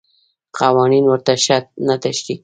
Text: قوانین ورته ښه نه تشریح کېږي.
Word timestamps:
قوانین 0.59 1.05
ورته 1.07 1.33
ښه 1.43 1.57
نه 1.87 1.95
تشریح 2.03 2.21
کېږي. 2.39 2.39